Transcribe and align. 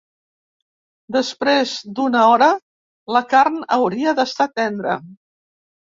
Després 1.17 1.73
d’una 1.99 2.23
hora, 2.31 2.47
la 3.17 3.23
carn 3.35 3.61
hauria 3.77 4.15
d’estar 4.21 4.49
tendra. 4.61 4.97